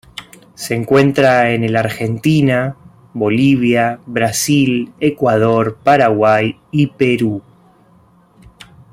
[0.55, 2.75] Se encuentra en el Argentina,
[3.13, 7.43] Bolivia, Brasil, Ecuador, Paraguay y Perú.